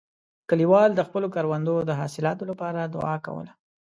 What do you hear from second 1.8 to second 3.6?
د حاصلاتو لپاره دعا کوله.